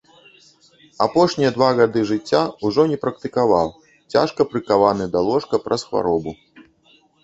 Апошнія 1.05 1.51
два 1.57 1.67
гады 1.81 1.99
жыцця 2.13 2.41
ўжо 2.71 2.81
не 2.95 2.99
практыкаваў, 3.05 3.73
цяжка 4.17 4.51
прыкаваны 4.53 5.03
да 5.17 5.27
ложка 5.33 5.65
праз 5.69 5.81
хваробу. 5.91 6.31